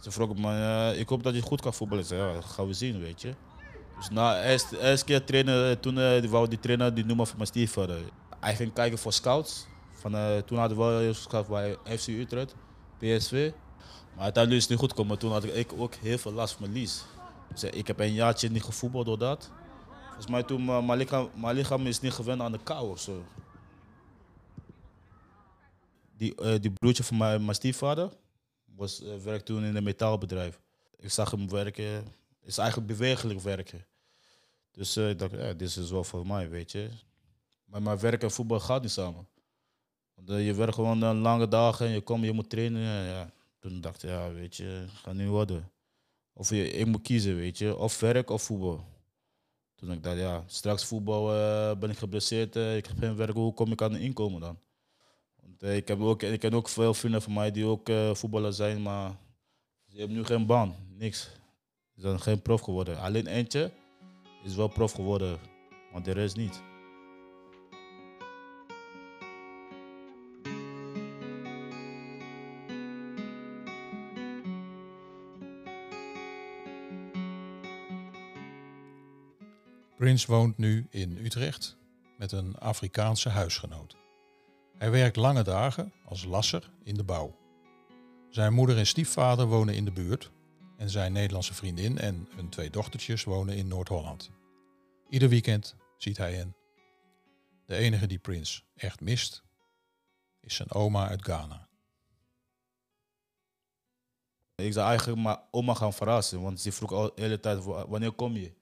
Ze 0.00 0.10
vroeg 0.10 0.36
me, 0.36 0.94
ik 0.98 1.08
hoop 1.08 1.22
dat 1.22 1.34
je 1.34 1.40
goed 1.42 1.60
kan 1.60 1.74
voetballen. 1.74 2.04
Ja, 2.08 2.32
dat 2.32 2.44
gaan 2.44 2.66
we 2.66 2.72
zien, 2.72 3.00
weet 3.00 3.20
je. 3.20 3.34
Dus 3.96 4.10
na 4.10 4.42
eerst, 4.44 4.72
eerste 4.72 5.04
keer 5.04 5.24
trainen, 5.24 5.70
eh, 5.70 5.76
toen 5.76 5.94
die 5.94 6.30
wou 6.30 6.48
die 6.48 6.60
trainer 6.60 6.94
die 6.94 7.04
noemen 7.04 7.26
van 7.26 7.36
mijn 7.36 7.48
stiefvader. 7.48 8.00
Hij 8.40 8.56
ging 8.56 8.72
kijken 8.72 8.98
voor 8.98 9.12
scouts. 9.12 9.66
Van, 9.92 10.14
eh, 10.14 10.38
toen 10.38 10.58
hadden 10.58 10.78
we 10.78 10.84
heel 10.84 11.14
veel 11.14 11.22
scouts 11.22 11.48
bij 11.48 11.76
FC 11.98 12.08
Utrecht, 12.08 12.54
PSV. 12.98 13.52
Maar 14.14 14.24
uiteindelijk 14.24 14.62
is 14.62 14.68
het 14.68 14.70
niet 14.70 14.78
goed 14.78 14.90
gekomen. 14.90 15.18
Toen 15.18 15.32
had 15.32 15.44
ik 15.44 15.72
ook 15.76 15.94
heel 15.94 16.18
veel 16.18 16.32
last 16.32 16.54
van 16.54 16.62
mijn 16.62 16.72
lies. 16.72 17.04
Ik 17.70 17.86
heb 17.86 18.00
een 18.00 18.12
jaartje 18.12 18.48
niet 18.48 18.62
gevoetbald 18.62 19.06
door 19.06 19.18
dat. 19.18 19.50
Volgens 20.06 20.26
mij 20.26 20.42
toen, 20.42 20.64
mijn, 20.64 20.98
lichaam, 20.98 21.30
mijn 21.34 21.56
lichaam 21.56 21.86
is 21.86 22.00
niet 22.00 22.12
gewend 22.12 22.40
aan 22.40 22.52
de 22.52 22.62
kou 22.62 22.90
of 22.90 23.00
zo. 23.00 23.24
Die, 26.16 26.60
die 26.60 26.70
broertje 26.70 27.04
van 27.04 27.16
mijn, 27.16 27.54
stiefvader 27.54 28.10
was, 28.76 29.02
werkte 29.22 29.52
toen 29.52 29.64
in 29.64 29.76
een 29.76 29.82
metaalbedrijf. 29.82 30.60
Ik 30.96 31.10
zag 31.10 31.30
hem 31.30 31.48
werken, 31.50 32.04
is 32.44 32.58
eigenlijk 32.58 32.88
bewegelijk 32.88 33.40
werken. 33.40 33.86
Dus 34.72 34.96
eh, 34.96 35.10
ik 35.10 35.18
dacht, 35.18 35.32
ja, 35.32 35.52
dit 35.52 35.76
is 35.76 35.90
wel 35.90 36.04
voor 36.04 36.26
mij, 36.26 36.48
weet 36.48 36.72
je. 36.72 36.88
Maar 37.64 37.82
mijn 37.82 37.98
werk 37.98 38.22
en 38.22 38.30
voetbal 38.30 38.60
gaat 38.60 38.82
niet 38.82 38.90
samen. 38.90 39.28
Want 40.14 40.30
eh, 40.30 40.46
je 40.46 40.54
werkt 40.54 40.74
gewoon 40.74 41.02
eh, 41.02 41.20
lange 41.20 41.48
dagen 41.48 41.86
en 41.86 41.92
je 41.92 42.00
komt, 42.00 42.24
je 42.24 42.32
moet 42.32 42.50
trainen. 42.50 43.32
Toen 43.58 43.80
dacht 43.80 44.02
ik, 44.02 44.10
ja, 44.10 44.32
weet 44.32 44.56
je, 44.56 44.84
gaat 44.94 45.14
niet 45.14 45.28
worden. 45.28 45.70
Of 46.32 46.50
je, 46.50 46.70
ik 46.70 46.86
moet 46.86 47.02
kiezen, 47.02 47.36
weet 47.36 47.58
je. 47.58 47.76
Of 47.76 48.00
werk 48.00 48.30
of 48.30 48.42
voetbal. 48.42 48.84
Toen 49.74 49.92
ik 49.92 50.02
dacht, 50.02 50.18
ja, 50.18 50.44
straks 50.46 50.84
voetbal 50.84 51.26
ben 51.78 51.90
ik 51.90 51.98
geblesseerd. 51.98 52.56
ik 52.56 52.86
heb 52.86 52.98
geen 52.98 53.16
werk, 53.16 53.34
hoe 53.34 53.54
kom 53.54 53.72
ik 53.72 53.82
aan 53.82 53.94
een 53.94 54.00
inkomen 54.00 54.40
dan? 54.40 54.58
Want, 55.40 55.62
ik, 55.62 55.88
heb 55.88 56.00
ook, 56.00 56.22
ik 56.22 56.40
ken 56.40 56.54
ook 56.54 56.68
veel 56.68 56.94
vrienden 56.94 57.22
van 57.22 57.32
mij 57.32 57.50
die 57.50 57.64
ook 57.64 57.90
voetballer 58.12 58.52
zijn, 58.52 58.82
maar 58.82 59.16
ze 59.86 59.98
hebben 59.98 60.16
nu 60.16 60.24
geen 60.24 60.46
baan, 60.46 60.76
niks. 60.98 61.30
Ze 62.02 62.08
zijn 62.08 62.20
geen 62.20 62.42
prof 62.42 62.60
geworden. 62.60 62.98
Alleen 62.98 63.26
eentje 63.26 63.72
is 64.44 64.54
wel 64.54 64.68
prof 64.68 64.92
geworden, 64.92 65.38
maar 65.92 66.02
de 66.02 66.12
rest 66.12 66.36
niet. 66.36 66.62
Prins 79.96 80.26
woont 80.26 80.58
nu 80.58 80.86
in 80.90 81.16
Utrecht 81.16 81.76
met 82.18 82.32
een 82.32 82.58
Afrikaanse 82.58 83.28
huisgenoot. 83.28 83.96
Hij 84.78 84.90
werkt 84.90 85.16
lange 85.16 85.42
dagen 85.42 85.92
als 86.04 86.24
lasser 86.24 86.70
in 86.84 86.94
de 86.94 87.04
bouw. 87.04 87.36
Zijn 88.30 88.52
moeder 88.52 88.76
en 88.76 88.86
stiefvader 88.86 89.46
wonen 89.46 89.74
in 89.74 89.84
de 89.84 89.92
buurt 89.92 90.30
en 90.82 90.90
zijn 90.90 91.12
Nederlandse 91.12 91.54
vriendin 91.54 91.98
en 91.98 92.28
hun 92.34 92.48
twee 92.48 92.70
dochtertjes 92.70 93.24
wonen 93.24 93.56
in 93.56 93.68
Noord-Holland. 93.68 94.30
Ieder 95.08 95.28
weekend 95.28 95.76
ziet 95.96 96.16
hij 96.16 96.34
hen. 96.34 96.56
De 97.66 97.76
enige 97.76 98.06
die 98.06 98.18
Prins 98.18 98.64
echt 98.74 99.00
mist 99.00 99.42
is 100.40 100.54
zijn 100.54 100.72
oma 100.72 101.08
uit 101.08 101.22
Ghana. 101.22 101.68
Ik 104.54 104.72
zou 104.72 104.88
eigenlijk 104.88 105.20
mijn 105.22 105.40
oma 105.50 105.74
gaan 105.74 105.92
verrassen, 105.92 106.42
want 106.42 106.60
ze 106.60 106.72
vroeg 106.72 106.92
al 106.92 107.14
de 107.14 107.22
hele 107.22 107.40
tijd, 107.40 107.64
"Wa- 107.64 107.88
wanneer 107.88 108.12
kom 108.12 108.36
je? 108.36 108.52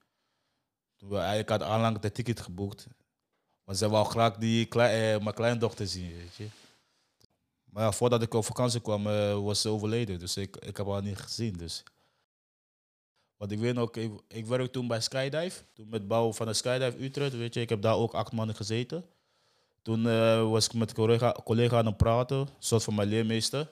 Eigenlijk 1.09 1.49
had 1.49 1.61
al 1.61 1.79
lang 1.79 1.99
de 1.99 2.11
ticket 2.11 2.39
geboekt. 2.39 2.87
Maar 3.63 3.75
ze 3.75 3.89
wou 3.89 4.05
graag 4.05 4.37
die 4.37 4.67
eh, 4.69 5.19
mijn 5.23 5.33
kleindochter 5.33 5.87
zien, 5.87 6.11
weet 6.13 6.35
je. 6.35 6.47
Maar 7.63 7.93
voordat 7.93 8.21
ik 8.21 8.33
op 8.33 8.45
vakantie 8.45 8.81
kwam, 8.81 9.07
eh, 9.07 9.39
was 9.43 9.61
ze 9.61 9.69
overleden. 9.69 10.19
Dus 10.19 10.37
ik, 10.37 10.57
ik 10.57 10.77
heb 10.77 10.87
haar 10.87 11.01
niet 11.03 11.17
gezien. 11.17 11.53
Dus. 11.53 11.83
Want 13.41 13.53
ik 13.53 13.59
weet 13.59 13.73
nog, 13.73 13.95
ik, 13.95 14.11
ik 14.27 14.45
werkte 14.45 14.69
toen 14.69 14.87
bij 14.87 15.01
Skydive. 15.01 15.63
Toen 15.73 15.89
met 15.89 16.07
bouwen 16.07 16.33
van 16.33 16.45
de 16.45 16.53
Skydive 16.53 17.03
Utrecht, 17.03 17.37
weet 17.37 17.53
je. 17.53 17.61
Ik 17.61 17.69
heb 17.69 17.81
daar 17.81 17.95
ook 17.95 18.13
acht 18.13 18.31
maanden 18.31 18.55
gezeten. 18.55 19.05
Toen 19.81 20.07
eh, 20.07 20.49
was 20.49 20.65
ik 20.65 20.73
met 20.73 20.93
collega, 20.93 21.35
collega 21.43 21.77
aan 21.77 21.85
het 21.85 21.97
praten, 21.97 22.37
een 22.37 22.47
soort 22.59 22.83
van 22.83 22.95
mijn 22.95 23.07
leermeester. 23.07 23.71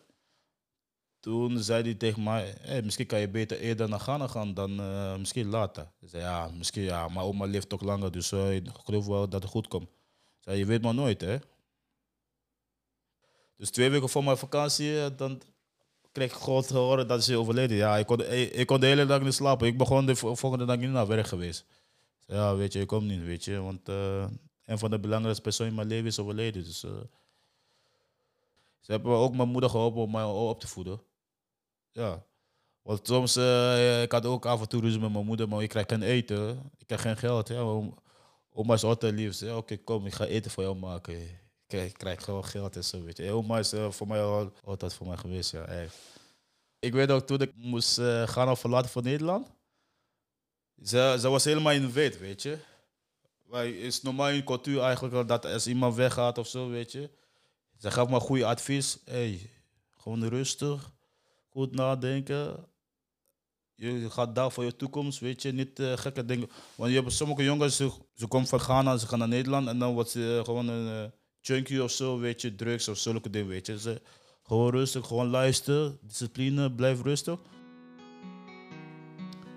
Toen 1.19 1.59
zei 1.59 1.83
hij 1.83 1.93
tegen 1.93 2.23
mij, 2.23 2.57
misschien 2.83 3.05
kan 3.05 3.19
je 3.19 3.29
beter 3.29 3.59
eerder 3.59 3.89
naar 3.89 3.99
Ghana 3.99 4.27
gaan 4.27 4.53
dan 4.53 4.79
eh, 4.79 5.17
misschien 5.17 5.49
later. 5.49 5.91
Ik 5.99 6.09
zei, 6.09 6.23
ja, 6.23 6.49
misschien 6.57 6.83
ja, 6.83 7.07
maar 7.07 7.23
oma 7.23 7.45
leeft 7.45 7.69
toch 7.69 7.81
langer, 7.81 8.11
dus 8.11 8.31
eh, 8.31 8.55
ik 8.55 8.67
geloof 8.85 9.05
wel 9.05 9.29
dat 9.29 9.41
het 9.41 9.51
goed 9.51 9.67
komt. 9.67 9.89
Zei, 10.39 10.57
je 10.57 10.65
weet 10.65 10.81
maar 10.81 10.95
nooit, 10.95 11.21
hè. 11.21 11.38
Dus 13.55 13.69
twee 13.69 13.89
weken 13.89 14.09
voor 14.09 14.23
mijn 14.23 14.38
vakantie, 14.38 15.15
dan 15.15 15.41
ik 16.21 16.31
gewoon 16.31 16.61
te 16.61 16.77
horen 16.77 17.07
dat 17.07 17.23
ze 17.23 17.38
overleden. 17.38 17.77
Ja, 17.77 17.97
ik 17.97 18.05
kon, 18.05 18.21
ik, 18.31 18.67
kon 18.67 18.79
de 18.79 18.85
hele 18.85 19.05
dag 19.05 19.21
niet 19.21 19.33
slapen. 19.33 19.67
Ik 19.67 19.77
ben 19.77 19.88
gewoon 19.88 20.05
de 20.05 20.15
vo- 20.15 20.35
volgende 20.35 20.65
dag 20.65 20.77
niet 20.77 20.89
naar 20.89 21.07
werk 21.07 21.27
geweest. 21.27 21.65
Zei, 22.19 22.38
ja, 22.39 22.55
weet 22.55 22.73
je, 22.73 22.79
ik 22.79 22.88
kom 22.88 23.05
niet, 23.05 23.23
weet 23.23 23.43
je. 23.45 23.59
Want 23.61 23.89
eh, 23.89 24.25
een 24.65 24.79
van 24.79 24.89
de 24.89 24.99
belangrijkste 24.99 25.43
personen 25.43 25.69
in 25.71 25.75
mijn 25.77 25.88
leven 25.88 26.05
is 26.05 26.19
overleden. 26.19 26.63
Dus, 26.63 26.83
eh, 26.83 26.91
ze 28.79 28.91
hebben 28.91 29.11
ook 29.11 29.35
mijn 29.35 29.49
moeder 29.49 29.69
geholpen 29.69 30.01
om 30.01 30.11
mij 30.11 30.23
op 30.23 30.59
te 30.59 30.67
voeden. 30.67 31.01
Ja. 31.91 32.23
Want 32.81 33.07
soms, 33.07 33.35
eh, 33.35 34.01
ik 34.01 34.11
had 34.11 34.25
ook 34.25 34.45
af 34.45 34.61
en 34.61 34.67
toe 34.69 34.81
ruzie 34.81 34.99
met 34.99 35.11
mijn 35.11 35.25
moeder, 35.25 35.47
maar 35.47 35.63
ik 35.63 35.69
krijg 35.69 35.85
geen 35.88 36.01
eten. 36.01 36.71
Ik 36.77 36.88
krijg 36.88 37.01
geen 37.01 37.17
geld. 37.17 37.47
Ja. 37.47 37.63
Om- 37.63 37.97
is 38.73 38.83
altijd 38.83 39.13
lief. 39.13 39.33
Zei, 39.33 39.55
Oké, 39.55 39.77
kom, 39.77 40.05
ik 40.05 40.13
ga 40.13 40.25
eten 40.25 40.51
voor 40.51 40.63
jou 40.63 40.75
maken. 40.75 41.17
Ik 41.73 41.93
krijg, 41.93 42.23
gewoon 42.23 42.45
geld 42.45 42.75
en 42.75 42.83
zo, 42.83 43.03
weet 43.03 43.17
je. 43.17 43.31
Oma 43.31 43.59
is 43.59 43.73
eh, 43.73 43.91
voor 43.91 44.07
mij 44.07 44.21
al, 44.21 44.53
altijd 44.63 44.93
voor 44.93 45.07
mij 45.07 45.17
geweest, 45.17 45.51
ja. 45.51 45.88
Ik 46.79 46.93
weet 46.93 47.11
ook, 47.11 47.27
toen 47.27 47.41
ik 47.41 47.51
moest 47.55 47.97
eh, 47.97 48.27
gaan 48.27 48.49
of 48.49 48.59
verlaten 48.59 48.91
voor 48.91 49.03
Nederland, 49.03 49.47
ze, 50.83 51.17
ze 51.19 51.29
was 51.29 51.43
helemaal 51.43 51.73
in 51.73 51.81
de 51.81 51.91
weet, 51.91 52.19
weet 52.19 52.41
je. 52.41 52.57
Maar 53.43 53.67
is 53.67 54.01
normaal 54.01 54.29
in 54.29 54.43
cultuur 54.43 54.81
eigenlijk 54.81 55.27
dat 55.27 55.45
als 55.45 55.67
iemand 55.67 55.95
weggaat 55.95 56.38
of 56.38 56.47
zo, 56.47 56.69
weet 56.69 56.91
je. 56.91 57.09
Ze 57.77 57.91
gaf 57.91 58.09
me 58.09 58.19
goede 58.19 58.45
advies. 58.45 58.97
Hey, 59.05 59.49
gewoon 59.97 60.27
rustig, 60.27 60.91
goed 61.49 61.75
nadenken. 61.75 62.67
Je 63.75 64.09
gaat 64.09 64.35
daar 64.35 64.51
voor 64.51 64.63
je 64.63 64.75
toekomst, 64.75 65.19
weet 65.19 65.41
je, 65.41 65.51
niet 65.51 65.79
eh, 65.79 65.97
gekke 65.97 66.25
dingen. 66.25 66.49
Want 66.75 66.91
je 66.91 66.99
hebt 66.99 67.11
sommige 67.11 67.43
jongens, 67.43 67.75
ze, 67.75 67.91
ze 68.13 68.27
komen 68.27 68.47
van 68.47 68.59
Ghana, 68.59 68.97
ze 68.97 69.07
gaan 69.07 69.19
naar 69.19 69.27
Nederland 69.27 69.67
en 69.67 69.79
dan 69.79 69.93
wordt 69.93 70.09
ze 70.09 70.41
gewoon 70.43 70.67
een 70.67 71.11
junkie 71.49 71.83
of 71.83 71.91
zo, 71.91 72.19
weet 72.19 72.41
je, 72.41 72.55
drugs 72.55 72.87
of 72.87 72.97
zulke 72.97 73.29
dingen, 73.29 73.47
weet 73.47 73.65
je. 73.65 74.01
Gewoon 74.43 74.71
rustig, 74.71 75.07
gewoon 75.07 75.27
luisteren, 75.27 75.97
discipline, 76.01 76.71
blijf 76.71 77.01
rustig. 77.01 77.39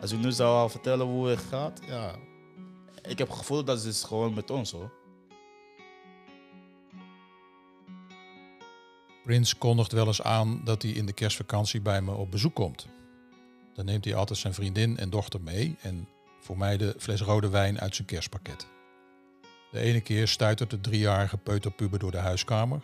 Als 0.00 0.12
ik 0.12 0.18
nu 0.18 0.32
zou 0.32 0.70
vertellen 0.70 1.06
hoe 1.06 1.28
het 1.28 1.38
gaat, 1.38 1.80
ja, 1.86 2.14
ik 3.02 3.18
heb 3.18 3.28
het 3.28 3.36
gevoel 3.36 3.64
dat 3.64 3.84
is 3.84 4.02
gewoon 4.02 4.34
met 4.34 4.50
ons 4.50 4.70
hoor. 4.70 4.92
Prins 9.24 9.58
kondigt 9.58 9.92
wel 9.92 10.06
eens 10.06 10.22
aan 10.22 10.60
dat 10.64 10.82
hij 10.82 10.90
in 10.90 11.06
de 11.06 11.12
kerstvakantie 11.12 11.80
bij 11.80 12.02
me 12.02 12.14
op 12.14 12.30
bezoek 12.30 12.54
komt. 12.54 12.86
Dan 13.74 13.84
neemt 13.84 14.04
hij 14.04 14.14
altijd 14.14 14.38
zijn 14.38 14.54
vriendin 14.54 14.96
en 14.96 15.10
dochter 15.10 15.40
mee 15.40 15.76
en 15.80 16.08
voor 16.40 16.58
mij 16.58 16.76
de 16.76 16.94
fles 16.98 17.20
rode 17.20 17.48
wijn 17.48 17.80
uit 17.80 17.94
zijn 17.94 18.06
kerstpakket. 18.06 18.66
De 19.72 19.80
ene 19.80 20.00
keer 20.00 20.28
stuitert 20.28 20.70
de 20.70 20.80
driejarige 20.80 21.36
peuterpuber 21.36 21.98
door 21.98 22.10
de 22.10 22.18
huiskamer. 22.18 22.80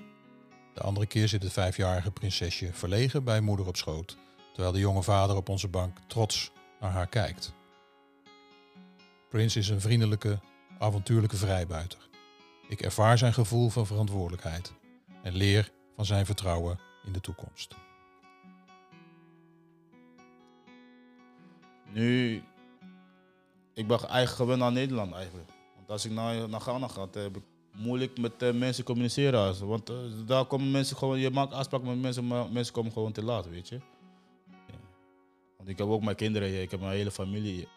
De 0.75 0.80
andere 0.80 1.07
keer 1.07 1.28
zit 1.28 1.42
het 1.42 1.52
vijfjarige 1.52 2.11
prinsesje 2.11 2.73
verlegen 2.73 3.25
bij 3.25 3.40
moeder 3.40 3.66
op 3.66 3.76
schoot, 3.76 4.16
terwijl 4.52 4.73
de 4.73 4.78
jonge 4.78 5.02
vader 5.02 5.37
op 5.37 5.49
onze 5.49 5.68
bank 5.68 5.99
trots 6.07 6.52
naar 6.80 6.90
haar 6.90 7.07
kijkt. 7.07 7.54
Prins 9.28 9.57
is 9.57 9.68
een 9.68 9.80
vriendelijke, 9.80 10.40
avontuurlijke 10.78 11.37
vrijbuiter. 11.37 12.09
Ik 12.68 12.80
ervaar 12.80 13.18
zijn 13.18 13.33
gevoel 13.33 13.68
van 13.68 13.87
verantwoordelijkheid 13.87 14.73
en 15.23 15.35
leer 15.35 15.73
van 15.97 16.04
zijn 16.04 16.26
vertrouwen 16.26 16.78
in 17.04 17.12
de 17.12 17.21
toekomst. 17.21 17.75
Nu, 21.92 22.42
ik 23.75 23.87
ben 23.87 23.99
eigenlijk 23.99 24.28
gewend 24.28 24.62
aan 24.62 24.73
Nederland 24.73 25.14
eigenlijk. 25.14 25.57
Als 25.88 26.04
ik 26.04 26.11
naar, 26.11 26.49
naar 26.49 26.61
Ghana 26.61 26.88
ga, 26.88 27.09
heb 27.12 27.37
ik 27.37 27.42
moeilijk 27.73 28.18
met 28.18 28.42
eh, 28.42 28.52
mensen 28.52 28.85
communiceren. 28.85 29.66
Want 29.66 29.90
eh, 29.90 29.97
daar 30.26 30.45
komen 30.45 30.71
mensen 30.71 30.97
gewoon, 30.97 31.18
je 31.18 31.30
maakt 31.30 31.52
afspraken 31.52 31.88
met 31.88 32.00
mensen, 32.00 32.26
maar 32.26 32.50
mensen 32.50 32.75
komen 32.75 32.92
gewoon 32.92 33.12
te 33.12 33.25
laat, 33.25 33.49
weet 33.49 33.68
je. 33.68 33.80
Ja. 34.47 34.78
Want 35.57 35.68
ik 35.68 35.78
heb 35.78 35.87
ook 35.87 36.02
mijn 36.02 36.16
kinderen 36.16 36.49
hier, 36.49 36.62
ik 36.62 36.71
heb 36.71 36.80
mijn 36.80 36.92
hele 36.92 37.11
familie 37.11 37.54
hier. 37.54 37.68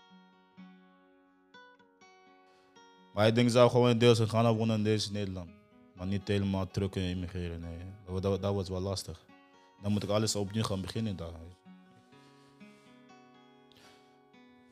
Maar 3.13 3.27
ik 3.27 3.35
denk 3.35 3.49
ik 3.49 3.69
gewoon 3.69 3.97
deels 3.97 4.19
in 4.19 4.29
Ghana 4.29 4.53
wonen 4.53 4.85
in 4.87 4.99
Nederland. 5.11 5.49
Maar 5.95 6.07
niet 6.07 6.27
helemaal 6.27 6.67
terug 6.67 6.89
kunnen 6.89 7.09
immigreren, 7.09 7.59
nee. 7.59 8.21
Dat, 8.21 8.41
dat, 8.41 8.53
wordt 8.53 8.69
wel 8.69 8.79
lastig. 8.79 9.25
Dan 9.81 9.91
moet 9.91 10.03
ik 10.03 10.09
alles 10.09 10.35
opnieuw 10.35 10.63
gaan 10.63 10.81
beginnen 10.81 11.15
daar. 11.15 11.31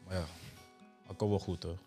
Maar 0.05 0.15
ja, 0.15 0.25
dat 1.07 1.15
komt 1.15 1.29
wel 1.29 1.39
goed 1.39 1.63
hoor. 1.63 1.77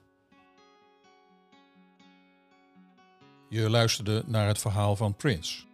Je 3.53 3.71
luisterde 3.71 4.23
naar 4.27 4.47
het 4.47 4.59
verhaal 4.59 4.97
van 4.97 5.15
Prince. 5.15 5.65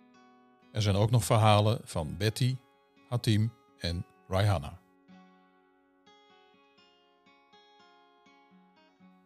Er 0.73 0.82
zijn 0.82 0.97
ook 0.97 1.11
nog 1.11 1.25
verhalen 1.25 1.80
van 1.85 2.16
Betty, 2.16 2.56
Hatim 3.08 3.52
en 3.78 4.06
Rihanna. 4.28 4.78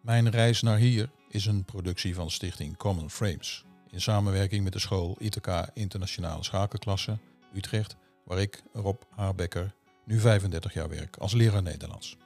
Mijn 0.00 0.30
reis 0.30 0.62
naar 0.62 0.76
hier 0.76 1.10
is 1.28 1.46
een 1.46 1.64
productie 1.64 2.14
van 2.14 2.30
stichting 2.30 2.76
Common 2.76 3.10
Frames. 3.10 3.64
In 3.90 4.00
samenwerking 4.00 4.64
met 4.64 4.72
de 4.72 4.78
school 4.78 5.16
ITK 5.18 5.48
Internationale 5.74 6.44
Schakelklasse 6.44 7.18
Utrecht, 7.54 7.96
waar 8.24 8.38
ik, 8.38 8.62
Rob 8.72 9.02
Haarbekker, 9.10 9.74
nu 10.04 10.20
35 10.20 10.74
jaar 10.74 10.88
werk 10.88 11.16
als 11.16 11.32
leraar 11.32 11.62
Nederlands. 11.62 12.16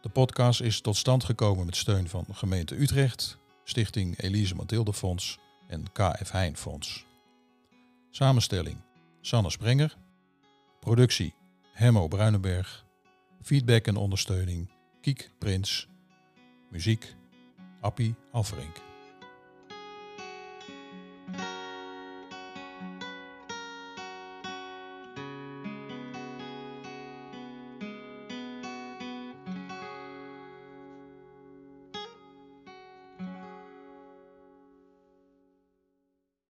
De 0.00 0.08
podcast 0.08 0.60
is 0.60 0.80
tot 0.80 0.96
stand 0.96 1.24
gekomen 1.24 1.66
met 1.66 1.76
steun 1.76 2.08
van 2.08 2.24
gemeente 2.30 2.80
Utrecht, 2.80 3.38
Stichting 3.68 4.16
Elise 4.16 4.54
Mathilde 4.54 4.92
Fonds 4.92 5.38
en 5.66 5.84
KF 5.92 6.30
Heijn 6.30 6.56
Fonds. 6.56 7.04
Samenstelling 8.10 8.80
Sanne 9.20 9.50
Sprenger. 9.50 9.96
Productie 10.80 11.34
Hemmo 11.72 12.08
Bruinenberg. 12.08 12.84
Feedback 13.42 13.86
en 13.86 13.96
ondersteuning 13.96 14.70
Kiek 15.00 15.30
Prins. 15.38 15.88
Muziek 16.70 17.14
Appie 17.80 18.14
Alverink. 18.32 18.87